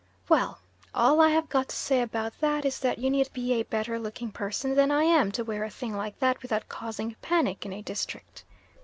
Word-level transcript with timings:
Well! 0.29 0.57
all 0.95 1.21
I 1.21 1.29
have 1.29 1.47
got 1.47 1.69
to 1.69 1.75
say 1.75 2.01
about 2.01 2.39
that 2.39 2.65
is 2.65 2.79
that 2.79 2.97
you 2.97 3.11
need 3.11 3.31
be 3.33 3.53
a 3.53 3.61
better 3.65 3.99
looking 3.99 4.31
person 4.31 4.73
than 4.73 4.89
I 4.89 5.03
am 5.03 5.31
to 5.33 5.43
wear 5.43 5.63
a 5.63 5.69
thing 5.69 5.93
like 5.95 6.17
that 6.17 6.41
without 6.41 6.67
causing 6.67 7.15
panic 7.21 7.67
in 7.67 7.71
a 7.71 7.83
district. 7.83 8.43